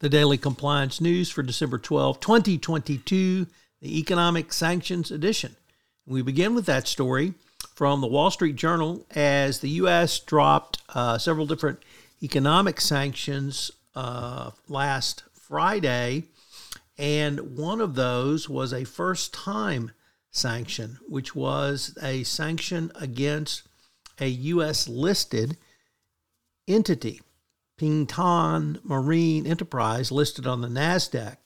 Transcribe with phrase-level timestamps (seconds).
[0.00, 3.48] The Daily Compliance News for December 12, 2022,
[3.80, 5.56] the Economic Sanctions Edition.
[6.06, 7.34] We begin with that story
[7.74, 10.20] from the Wall Street Journal as the U.S.
[10.20, 11.80] dropped uh, several different
[12.22, 16.26] economic sanctions uh, last Friday,
[16.96, 19.90] and one of those was a first time
[20.30, 23.64] sanction, which was a sanction against
[24.20, 24.86] a U.S.
[24.86, 25.56] listed
[26.68, 27.20] entity.
[27.78, 31.36] Pingtan Marine Enterprise listed on the NASDAQ.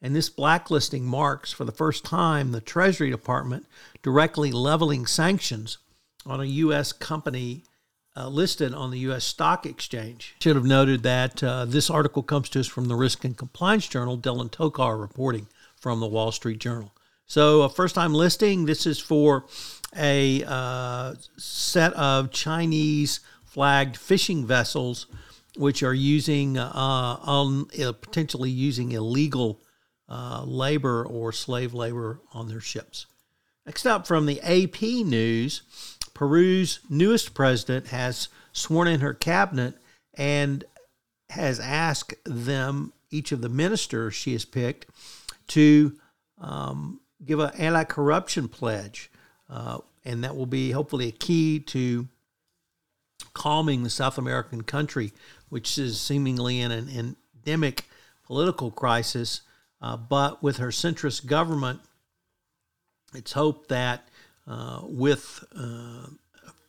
[0.00, 3.66] And this blacklisting marks for the first time the Treasury Department
[4.02, 5.78] directly leveling sanctions
[6.26, 6.92] on a U.S.
[6.92, 7.64] company
[8.16, 9.24] uh, listed on the U.S.
[9.24, 10.34] Stock Exchange.
[10.40, 13.86] Should have noted that uh, this article comes to us from the Risk and Compliance
[13.86, 16.92] Journal, Dylan Tokar reporting from the Wall Street Journal.
[17.26, 19.46] So, a first time listing, this is for
[19.96, 25.06] a uh, set of Chinese flagged fishing vessels
[25.56, 26.70] which are using uh,
[27.22, 29.60] on uh, potentially using illegal
[30.08, 33.06] uh, labor or slave labor on their ships.
[33.66, 35.62] Next up from the AP News,
[36.14, 39.74] Peru's newest president has sworn in her cabinet
[40.14, 40.64] and
[41.30, 44.86] has asked them, each of the ministers she has picked,
[45.48, 45.96] to
[46.40, 49.10] um, give an anti corruption pledge.
[49.48, 52.08] Uh, and that will be hopefully a key to
[53.34, 55.12] calming the South American country
[55.52, 57.84] which is seemingly in an endemic
[58.24, 59.42] political crisis.
[59.82, 61.78] Uh, but with her centrist government,
[63.14, 64.08] it's hoped that
[64.46, 66.06] uh, with uh,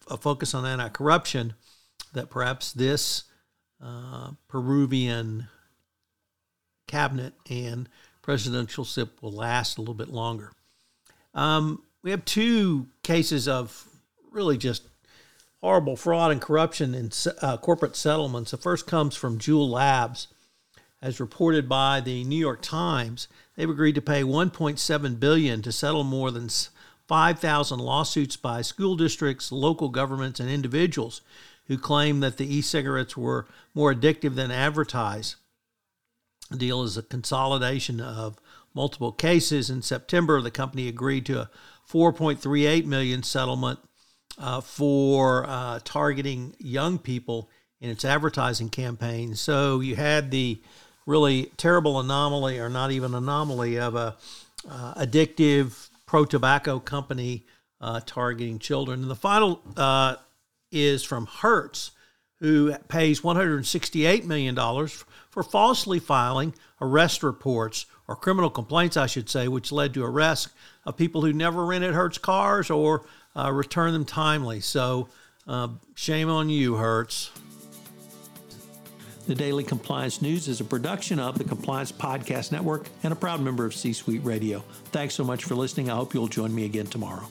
[0.10, 1.54] a focus on anti corruption,
[2.12, 3.24] that perhaps this
[3.82, 5.48] uh, Peruvian
[6.86, 7.88] cabinet and
[8.22, 10.52] presidential sip will last a little bit longer.
[11.34, 13.88] Um, we have two cases of
[14.30, 14.90] really just
[15.64, 17.10] horrible fraud and corruption in
[17.42, 18.52] uh, corporate settlements.
[18.52, 20.28] The first comes from Juul Labs.
[21.02, 26.04] As reported by the New York Times, they've agreed to pay 1.7 billion to settle
[26.04, 26.50] more than
[27.08, 31.22] 5,000 lawsuits by school districts, local governments, and individuals
[31.68, 35.36] who claim that the e-cigarettes were more addictive than advertised.
[36.52, 38.38] The deal is a consolidation of
[38.74, 39.70] multiple cases.
[39.70, 41.50] In September, the company agreed to a
[41.90, 43.80] 4.38 million settlement
[44.38, 47.50] uh, for uh, targeting young people
[47.82, 49.36] in its advertising campaign.
[49.36, 50.60] So you had the
[51.06, 54.16] really terrible anomaly, or not even anomaly, of a
[54.70, 57.46] uh, addictive pro tobacco company
[57.82, 59.02] uh, targeting children.
[59.02, 60.16] And the final uh,
[60.72, 61.92] is from Hertz,
[62.40, 64.56] who pays $168 million
[65.30, 70.50] for falsely filing arrest reports or criminal complaints, I should say, which led to arrests
[70.86, 73.06] of people who never rented Hertz cars or
[73.36, 74.60] uh, return them timely.
[74.60, 75.10] So,
[75.48, 77.32] uh, shame on you, Hertz.
[79.28, 83.40] The Daily Compliance News is a production of the Compliance Podcast Network and a proud
[83.40, 84.60] member of C Suite Radio.
[84.92, 85.90] Thanks so much for listening.
[85.90, 87.30] I hope you'll join me again tomorrow.